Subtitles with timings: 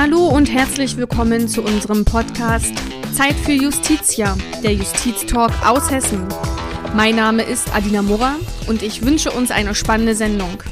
[0.00, 2.72] Hallo und herzlich willkommen zu unserem Podcast
[3.14, 6.24] Zeit für Justitia, der Justiztalk aus Hessen.
[6.94, 8.36] Mein Name ist Adina Mora
[8.68, 10.62] und ich wünsche uns eine spannende Sendung.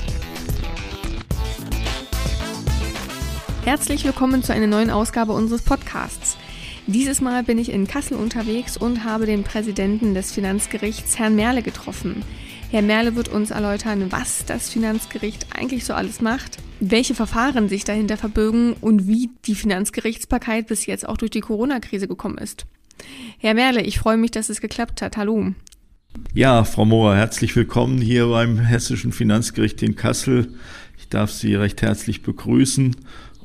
[3.64, 6.36] Herzlich willkommen zu einer neuen Ausgabe unseres Podcasts.
[6.86, 11.62] Dieses Mal bin ich in Kassel unterwegs und habe den Präsidenten des Finanzgerichts, Herrn Merle,
[11.62, 12.22] getroffen.
[12.70, 17.84] Herr Merle wird uns erläutern, was das Finanzgericht eigentlich so alles macht, welche Verfahren sich
[17.84, 22.66] dahinter verbirgen und wie die Finanzgerichtsbarkeit bis jetzt auch durch die Corona-Krise gekommen ist.
[23.38, 25.16] Herr Merle, ich freue mich, dass es geklappt hat.
[25.16, 25.52] Hallo.
[26.32, 30.54] Ja, Frau Mohrer, herzlich willkommen hier beim Hessischen Finanzgericht in Kassel.
[30.98, 32.96] Ich darf Sie recht herzlich begrüßen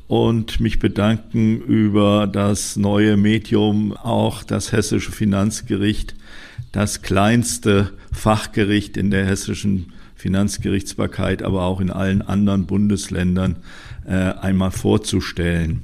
[0.07, 6.15] und mich bedanken über das neue Medium, auch das Hessische Finanzgericht,
[6.71, 13.57] das kleinste Fachgericht in der hessischen Finanzgerichtsbarkeit, aber auch in allen anderen Bundesländern
[14.05, 15.81] äh, einmal vorzustellen.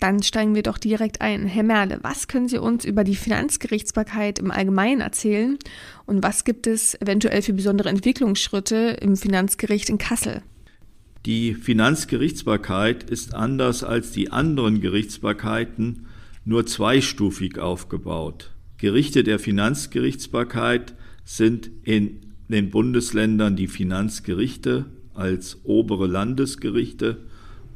[0.00, 1.46] Dann steigen wir doch direkt ein.
[1.46, 5.58] Herr Merle, was können Sie uns über die Finanzgerichtsbarkeit im Allgemeinen erzählen
[6.06, 10.42] und was gibt es eventuell für besondere Entwicklungsschritte im Finanzgericht in Kassel?
[11.24, 16.06] Die Finanzgerichtsbarkeit ist anders als die anderen Gerichtsbarkeiten
[16.44, 18.50] nur zweistufig aufgebaut.
[18.78, 27.18] Gerichte der Finanzgerichtsbarkeit sind in den Bundesländern die Finanzgerichte als obere Landesgerichte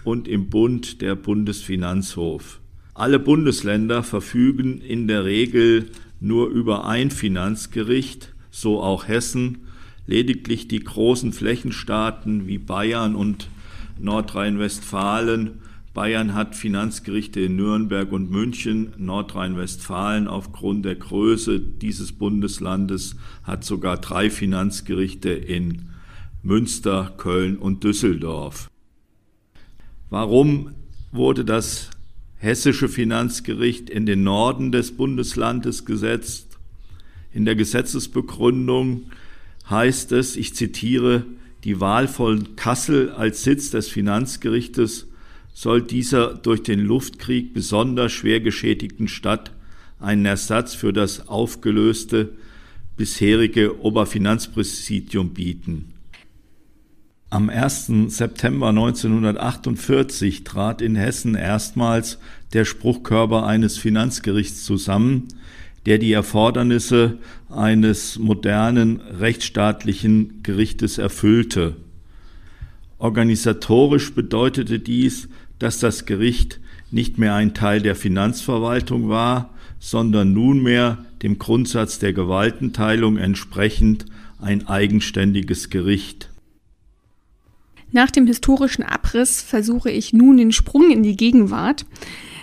[0.05, 2.61] und im Bund der Bundesfinanzhof.
[2.95, 9.59] Alle Bundesländer verfügen in der Regel nur über ein Finanzgericht, so auch Hessen.
[10.07, 13.49] Lediglich die großen Flächenstaaten wie Bayern und
[13.99, 15.61] Nordrhein-Westfalen
[15.97, 18.93] Bayern hat Finanzgerichte in Nürnberg und München.
[18.99, 25.89] Nordrhein-Westfalen aufgrund der Größe dieses Bundeslandes hat sogar drei Finanzgerichte in
[26.43, 28.71] Münster, Köln und Düsseldorf.
[30.11, 30.75] Warum
[31.13, 31.89] wurde das
[32.37, 36.59] hessische Finanzgericht in den Norden des Bundeslandes gesetzt?
[37.33, 39.05] In der Gesetzesbegründung
[39.71, 41.25] heißt es, ich zitiere,
[41.65, 45.07] die Wahl von Kassel als Sitz des Finanzgerichtes
[45.57, 49.53] soll dieser durch den Luftkrieg besonders schwer geschädigten Stadt
[49.99, 52.33] einen Ersatz für das aufgelöste
[52.99, 55.95] bisherige Oberfinanzpräsidium bieten.
[57.31, 57.91] Am 1.
[58.09, 62.19] September 1948 trat in Hessen erstmals
[62.53, 65.29] der Spruchkörper eines Finanzgerichts zusammen,
[65.87, 67.17] der die Erfordernisse
[67.49, 71.77] eines modernen rechtsstaatlichen Gerichtes erfüllte.
[72.99, 75.29] Organisatorisch bedeutete dies,
[75.59, 82.13] dass das Gericht nicht mehr ein Teil der Finanzverwaltung war, sondern nunmehr dem Grundsatz der
[82.13, 84.07] Gewaltenteilung entsprechend
[84.41, 86.31] ein eigenständiges Gericht.
[87.93, 91.87] Nach dem historischen Abriss versuche ich nun den Sprung in die Gegenwart.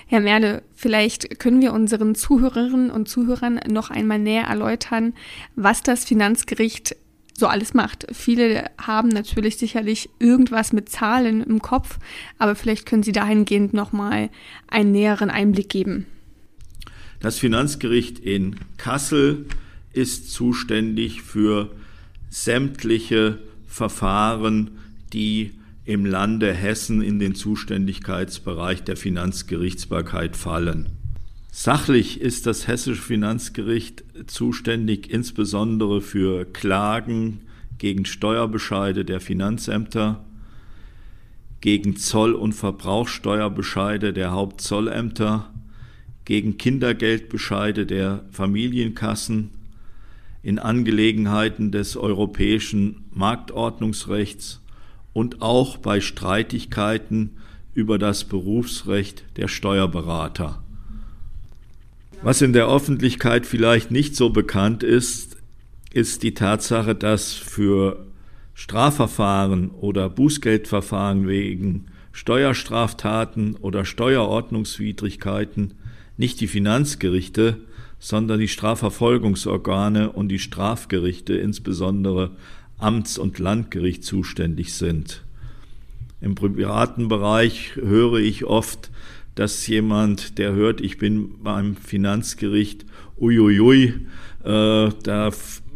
[0.08, 5.14] Herr Merle, vielleicht können wir unseren Zuhörerinnen und Zuhörern noch einmal näher erläutern,
[5.56, 6.96] was das Finanzgericht
[7.38, 8.06] so alles macht.
[8.12, 11.98] Viele haben natürlich sicherlich irgendwas mit Zahlen im Kopf,
[12.38, 14.30] aber vielleicht können Sie dahingehend nochmal
[14.68, 16.06] einen näheren Einblick geben.
[17.20, 19.46] Das Finanzgericht in Kassel
[19.94, 21.72] ist zuständig für
[22.30, 24.72] sämtliche Verfahren,
[25.14, 25.52] die
[25.86, 30.90] im Lande Hessen in den Zuständigkeitsbereich der Finanzgerichtsbarkeit fallen.
[31.56, 37.42] Sachlich ist das Hessische Finanzgericht zuständig insbesondere für Klagen
[37.78, 40.26] gegen Steuerbescheide der Finanzämter,
[41.62, 45.54] gegen Zoll- und Verbrauchssteuerbescheide der Hauptzollämter,
[46.26, 49.52] gegen Kindergeldbescheide der Familienkassen,
[50.42, 54.60] in Angelegenheiten des europäischen Marktordnungsrechts
[55.14, 57.38] und auch bei Streitigkeiten
[57.76, 60.63] über das Berufsrecht der Steuerberater.
[62.24, 65.36] Was in der Öffentlichkeit vielleicht nicht so bekannt ist,
[65.92, 68.06] ist die Tatsache, dass für
[68.54, 75.74] Strafverfahren oder Bußgeldverfahren wegen Steuerstraftaten oder Steuerordnungswidrigkeiten
[76.16, 77.58] nicht die Finanzgerichte,
[78.00, 82.32] sondern die Strafverfolgungsorgane und die Strafgerichte, insbesondere
[82.78, 85.26] Amts- und Landgericht, zuständig sind.
[86.22, 88.92] Im privaten Bereich höre ich oft,
[89.36, 92.86] dass jemand, der hört, ich bin beim Finanzgericht,
[93.20, 93.94] uiuiui,
[94.44, 95.32] äh, da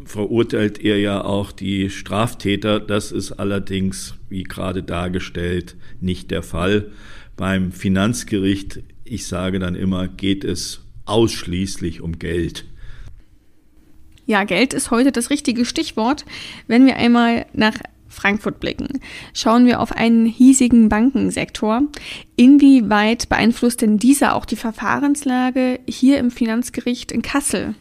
[0.05, 2.79] verurteilt er ja auch die Straftäter.
[2.79, 6.91] Das ist allerdings, wie gerade dargestellt, nicht der Fall.
[7.35, 12.65] Beim Finanzgericht, ich sage dann immer, geht es ausschließlich um Geld.
[14.25, 16.25] Ja, Geld ist heute das richtige Stichwort.
[16.67, 17.75] Wenn wir einmal nach
[18.09, 18.99] Frankfurt blicken,
[19.33, 21.83] schauen wir auf einen hiesigen Bankensektor.
[22.35, 27.75] Inwieweit beeinflusst denn dieser auch die Verfahrenslage hier im Finanzgericht in Kassel?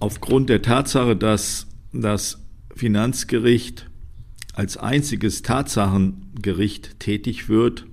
[0.00, 2.42] Aufgrund der Tatsache, dass das
[2.74, 3.88] Finanzgericht
[4.52, 7.86] als einziges Tatsachengericht tätig wird,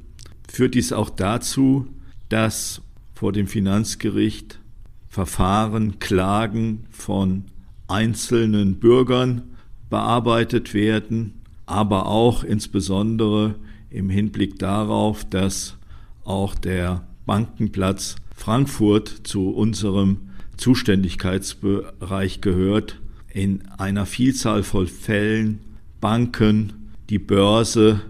[0.52, 1.88] führt dies auch dazu,
[2.30, 2.82] dass
[3.14, 4.60] vor dem Finanzgericht
[5.08, 7.46] Verfahren, Klagen von
[7.88, 9.51] einzelnen Bürgern
[9.92, 11.34] bearbeitet werden,
[11.68, 13.56] aber auch insbesondere
[13.92, 15.78] im Hinblick darauf, dass
[16.24, 23.00] auch der Bankenplatz Frankfurt zu unserem Zuständigkeitsbereich gehört,
[23.34, 25.60] in einer Vielzahl von Fällen
[26.00, 26.74] Banken,
[27.10, 28.02] die Börse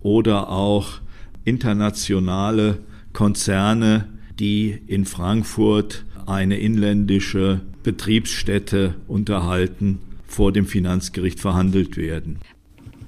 [0.00, 1.00] oder auch
[1.44, 2.78] internationale
[3.12, 4.08] Konzerne,
[4.38, 9.98] die in Frankfurt eine inländische Betriebsstätte unterhalten,
[10.32, 12.38] vor dem Finanzgericht verhandelt werden.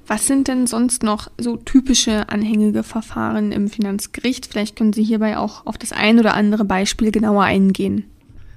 [0.07, 4.45] Was sind denn sonst noch so typische anhängige Verfahren im Finanzgericht?
[4.45, 8.03] Vielleicht können Sie hierbei auch auf das ein oder andere Beispiel genauer eingehen.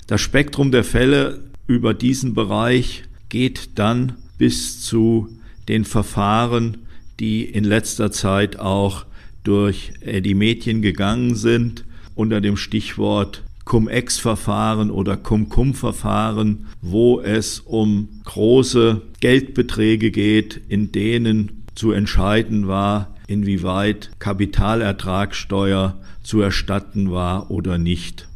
[0.07, 5.29] Das Spektrum der Fälle über diesen Bereich geht dann bis zu
[5.69, 6.79] den Verfahren,
[7.19, 9.07] die in letzter Zeit auch
[9.43, 11.85] durch die Medien gegangen sind,
[12.15, 21.93] unter dem Stichwort Cum-Ex-Verfahren oder Cum-Cum-Verfahren, wo es um große Geldbeträge geht, in denen zu
[21.93, 28.27] entscheiden war, inwieweit Kapitalertragssteuer zu erstatten war oder nicht.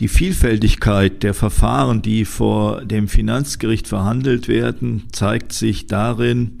[0.00, 6.58] Die Vielfältigkeit der Verfahren, die vor dem Finanzgericht verhandelt werden, zeigt sich darin,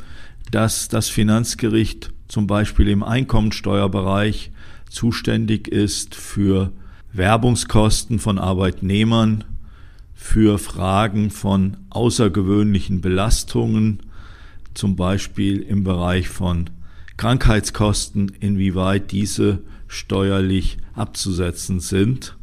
[0.52, 4.52] dass das Finanzgericht zum Beispiel im Einkommensteuerbereich
[4.88, 6.70] zuständig ist für
[7.14, 9.44] Werbungskosten von Arbeitnehmern,
[10.14, 14.00] für Fragen von außergewöhnlichen Belastungen,
[14.74, 16.70] zum Beispiel im Bereich von
[17.16, 22.36] Krankheitskosten, inwieweit diese steuerlich abzusetzen sind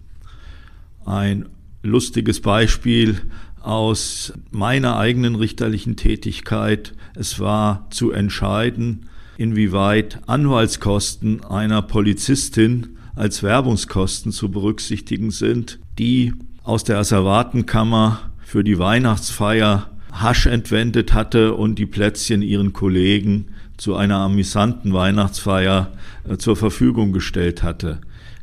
[1.05, 1.49] ein
[1.83, 3.21] lustiges Beispiel
[3.61, 6.93] aus meiner eigenen richterlichen Tätigkeit.
[7.15, 9.07] Es war zu entscheiden,
[9.37, 18.79] inwieweit Anwaltskosten einer Polizistin als Werbungskosten zu berücksichtigen sind, die aus der Asservatenkammer für die
[18.79, 23.47] Weihnachtsfeier Hasch entwendet hatte und die Plätzchen ihren Kollegen
[23.77, 25.91] zu einer amüsanten Weihnachtsfeier
[26.27, 27.99] äh, zur Verfügung gestellt hatte.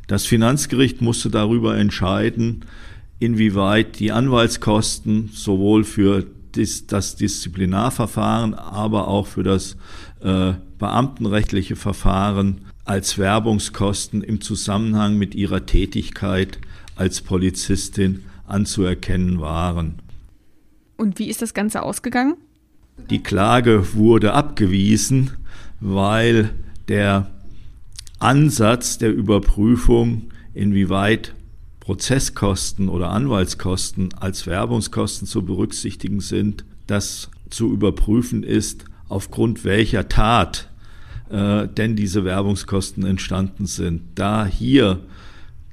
[0.07, 2.65] Das Finanzgericht musste darüber entscheiden,
[3.19, 6.25] inwieweit die Anwaltskosten sowohl für
[6.87, 9.77] das Disziplinarverfahren, aber auch für das
[10.21, 16.57] äh, beamtenrechtliche Verfahren als Werbungskosten im Zusammenhang mit ihrer Tätigkeit
[16.95, 19.99] als Polizistin anzuerkennen waren.
[20.97, 22.33] Und wie ist das Ganze ausgegangen?
[23.11, 25.29] Die Klage wurde abgewiesen,
[25.79, 26.49] weil
[26.87, 27.29] der
[28.17, 31.35] Ansatz der Überprüfung, inwieweit
[31.81, 40.68] Prozesskosten oder Anwaltskosten als Werbungskosten zu berücksichtigen sind, das zu überprüfen ist, aufgrund welcher Tat
[41.29, 44.01] äh, denn diese Werbungskosten entstanden sind.
[44.15, 44.99] Da hier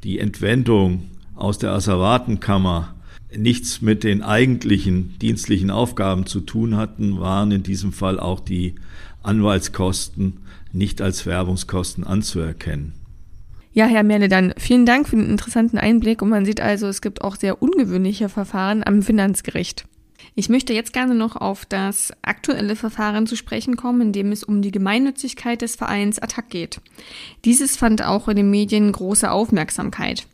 [0.04, 1.04] die Entwendung
[1.34, 2.94] aus der Asservatenkammer
[3.36, 8.74] nichts mit den eigentlichen dienstlichen Aufgaben zu tun hatten, waren in diesem Fall auch die
[9.22, 10.38] Anwaltskosten
[10.72, 12.92] nicht als Werbungskosten anzuerkennen.
[13.72, 17.02] Ja, Herr Merle, dann vielen Dank für den interessanten Einblick und man sieht also, es
[17.02, 19.86] gibt auch sehr ungewöhnliche Verfahren am Finanzgericht.
[20.34, 24.44] Ich möchte jetzt gerne noch auf das aktuelle Verfahren zu sprechen kommen, in dem es
[24.44, 26.80] um die Gemeinnützigkeit des Vereins Attac geht.
[27.44, 30.26] Dieses fand auch in den Medien große Aufmerksamkeit.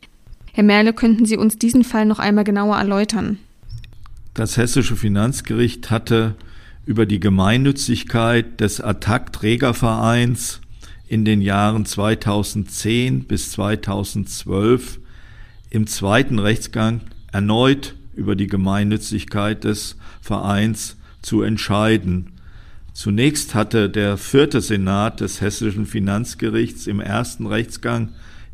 [0.51, 3.39] Herr Merle, könnten Sie uns diesen Fall noch einmal genauer erläutern?
[4.33, 6.35] Das hessische Finanzgericht hatte
[6.85, 10.61] über die Gemeinnützigkeit des Attac-Trägervereins
[11.07, 14.99] in den Jahren 2010 bis 2012
[15.69, 22.31] im zweiten Rechtsgang erneut über die Gemeinnützigkeit des Vereins zu entscheiden.
[22.93, 28.09] Zunächst hatte der vierte Senat des Hessischen Finanzgerichts im ersten Rechtsgang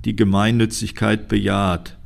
[0.06, 1.98] die Gemeinnützigkeit bejaht.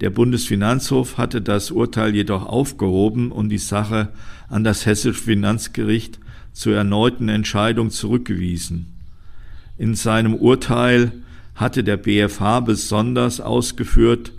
[0.00, 4.08] Der Bundesfinanzhof hatte das Urteil jedoch aufgehoben und die Sache
[4.48, 6.18] an das Hessische Finanzgericht
[6.52, 8.88] zur erneuten Entscheidung zurückgewiesen.
[9.78, 11.12] In seinem Urteil
[11.54, 14.32] hatte der BFH besonders ausgeführt,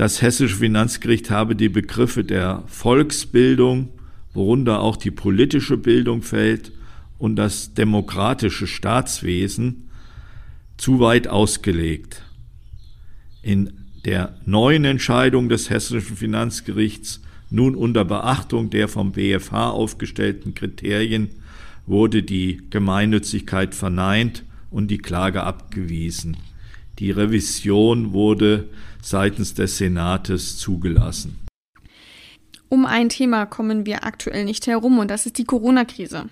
[0.00, 3.90] das Hessische Finanzgericht habe die Begriffe der Volksbildung,
[4.32, 6.72] worunter auch die politische Bildung fällt,
[7.18, 9.90] und das demokratische Staatswesen
[10.78, 12.22] zu weit ausgelegt.
[13.42, 13.74] In
[14.06, 21.28] der neuen Entscheidung des Hessischen Finanzgerichts Nun unter Beachtung der vom BFH aufgestellten Kriterien
[21.84, 26.38] wurde die Gemeinnützigkeit verneint und die Klage abgewiesen.
[27.00, 28.68] Die Revision wurde
[29.00, 31.38] seitens des Senates zugelassen.
[32.68, 36.26] Um ein Thema kommen wir aktuell nicht herum und das ist die Corona-Krise.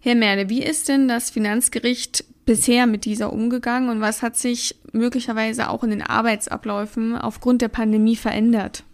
[0.00, 4.74] Herr Merle, wie ist denn das Finanzgericht bisher mit dieser umgegangen und was hat sich
[4.92, 8.84] möglicherweise auch in den Arbeitsabläufen aufgrund der Pandemie verändert?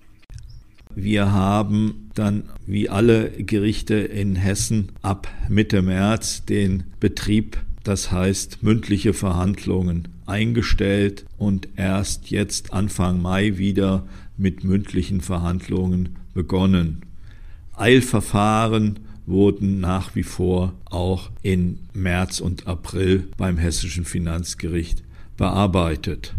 [0.97, 8.63] Wir haben dann wie alle Gerichte in Hessen ab Mitte März den Betrieb, das heißt
[8.63, 14.07] mündliche Verhandlungen, eingestellt und erst jetzt Anfang Mai wieder
[14.37, 17.03] mit mündlichen Verhandlungen begonnen.
[17.75, 25.03] Eilverfahren wurden nach wie vor auch in März und April beim hessischen Finanzgericht
[25.37, 26.35] bearbeitet.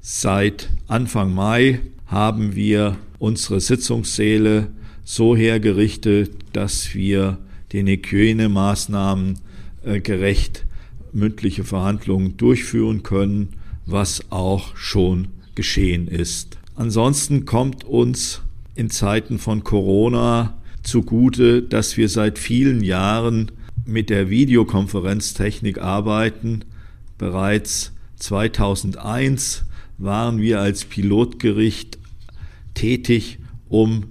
[0.00, 4.68] Seit Anfang Mai haben wir unsere Sitzungssäle
[5.04, 7.38] so hergerichtet, dass wir
[7.72, 9.38] den Hygienemaßnahmen
[9.84, 10.64] äh, gerecht
[11.12, 13.50] mündliche Verhandlungen durchführen können,
[13.86, 16.58] was auch schon geschehen ist.
[16.74, 18.42] Ansonsten kommt uns
[18.74, 23.50] in Zeiten von Corona zugute, dass wir seit vielen Jahren
[23.84, 26.64] mit der Videokonferenztechnik arbeiten.
[27.16, 29.64] Bereits 2001
[29.96, 31.98] waren wir als Pilotgericht
[32.74, 33.38] tätig,
[33.68, 34.04] um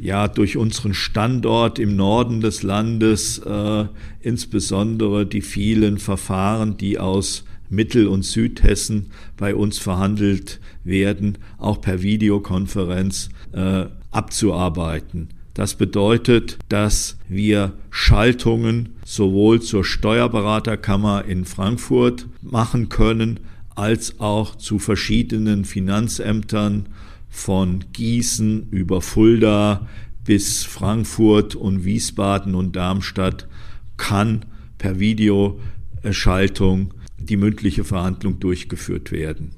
[0.00, 3.86] ja durch unseren Standort im Norden des Landes äh,
[4.20, 12.02] insbesondere die vielen Verfahren, die aus Mittel- und Südhessen bei uns verhandelt werden, auch per
[12.02, 15.28] Videokonferenz äh, abzuarbeiten.
[15.54, 23.40] Das bedeutet, dass wir Schaltungen sowohl zur Steuerberaterkammer in Frankfurt machen können,
[23.74, 26.86] als auch zu verschiedenen Finanzämtern
[27.28, 29.86] von Gießen über Fulda
[30.24, 33.48] bis Frankfurt und Wiesbaden und Darmstadt
[33.96, 34.44] kann
[34.76, 39.52] per Videoschaltung die mündliche Verhandlung durchgeführt werden.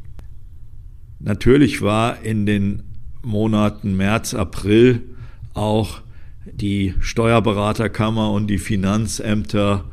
[1.18, 2.82] Natürlich war in den
[3.22, 5.02] Monaten März, April
[5.52, 6.00] auch
[6.46, 9.84] die Steuerberaterkammer und die Finanzämter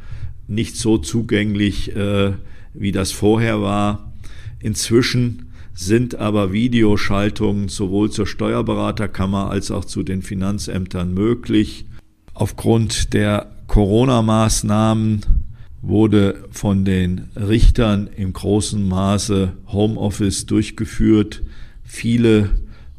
[0.48, 2.34] nicht so zugänglich, äh,
[2.74, 4.14] wie das vorher war.
[4.60, 5.47] Inzwischen
[5.80, 11.86] sind aber Videoschaltungen sowohl zur Steuerberaterkammer als auch zu den Finanzämtern möglich.
[12.34, 15.22] Aufgrund der Corona-Maßnahmen
[15.84, 21.44] wurde von den Richtern im großen Maße Homeoffice durchgeführt.
[21.84, 22.50] Viele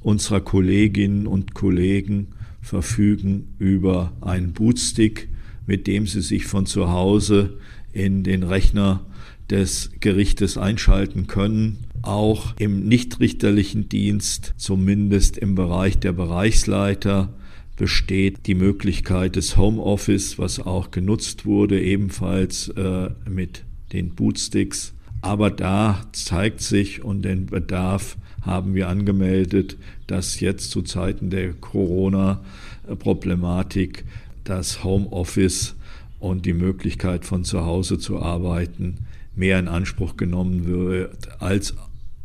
[0.00, 2.28] unserer Kolleginnen und Kollegen
[2.60, 5.28] verfügen über einen Bootstick,
[5.66, 7.58] mit dem sie sich von zu Hause
[7.92, 9.04] in den Rechner
[9.50, 11.87] des Gerichtes einschalten können.
[12.02, 17.32] Auch im nichtrichterlichen Dienst, zumindest im Bereich der Bereichsleiter,
[17.76, 23.62] besteht die Möglichkeit des Homeoffice, was auch genutzt wurde, ebenfalls äh, mit
[23.92, 24.94] den Bootsticks.
[25.20, 29.76] Aber da zeigt sich und den Bedarf haben wir angemeldet,
[30.06, 34.04] dass jetzt zu Zeiten der Corona-Problematik
[34.44, 35.74] das Homeoffice
[36.18, 38.98] und die Möglichkeit von zu Hause zu arbeiten
[39.38, 41.74] mehr in Anspruch genommen wird, als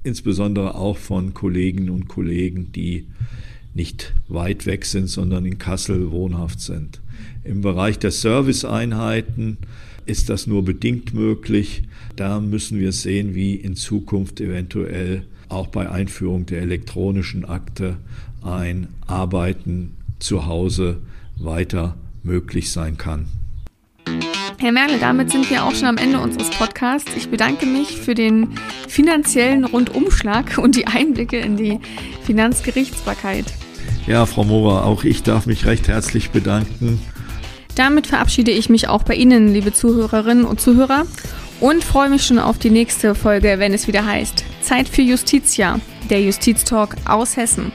[0.03, 3.07] insbesondere auch von Kolleginnen und Kollegen, die
[3.73, 7.01] nicht weit weg sind, sondern in Kassel wohnhaft sind.
[7.43, 9.57] Im Bereich der Serviceeinheiten
[10.05, 11.83] ist das nur bedingt möglich.
[12.15, 17.97] Da müssen wir sehen, wie in Zukunft eventuell auch bei Einführung der elektronischen Akte
[18.41, 20.97] ein Arbeiten zu Hause
[21.37, 23.27] weiter möglich sein kann.
[24.63, 27.11] Herr Merle, damit sind wir auch schon am Ende unseres Podcasts.
[27.17, 31.81] Ich bedanke mich für den finanziellen Rundumschlag und die Einblicke in die
[32.23, 33.43] Finanzgerichtsbarkeit.
[34.07, 37.01] Ja, Frau Mora, auch ich darf mich recht herzlich bedanken.
[37.75, 41.07] Damit verabschiede ich mich auch bei Ihnen, liebe Zuhörerinnen und Zuhörer,
[41.59, 45.81] und freue mich schon auf die nächste Folge, wenn es wieder heißt Zeit für Justitia,
[46.09, 47.73] der Justiztalk aus Hessen.